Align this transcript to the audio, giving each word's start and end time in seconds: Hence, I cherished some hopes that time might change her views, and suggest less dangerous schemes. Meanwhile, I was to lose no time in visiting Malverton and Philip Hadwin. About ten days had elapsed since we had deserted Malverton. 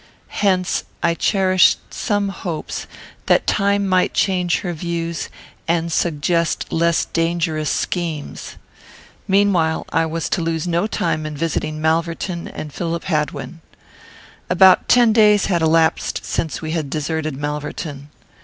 Hence, 0.29 0.83
I 1.03 1.13
cherished 1.13 1.77
some 1.93 2.29
hopes 2.29 2.87
that 3.27 3.45
time 3.45 3.87
might 3.87 4.15
change 4.15 4.61
her 4.61 4.73
views, 4.73 5.29
and 5.67 5.91
suggest 5.91 6.73
less 6.73 7.05
dangerous 7.05 7.69
schemes. 7.69 8.55
Meanwhile, 9.27 9.85
I 9.93 10.07
was 10.07 10.27
to 10.29 10.41
lose 10.41 10.67
no 10.67 10.87
time 10.87 11.27
in 11.27 11.37
visiting 11.37 11.79
Malverton 11.79 12.47
and 12.47 12.73
Philip 12.73 13.03
Hadwin. 13.03 13.61
About 14.49 14.89
ten 14.89 15.13
days 15.13 15.45
had 15.45 15.61
elapsed 15.61 16.25
since 16.25 16.63
we 16.63 16.71
had 16.71 16.89
deserted 16.89 17.37
Malverton. 17.37 18.09